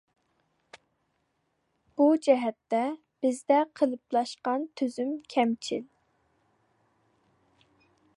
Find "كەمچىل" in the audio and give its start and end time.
5.35-5.85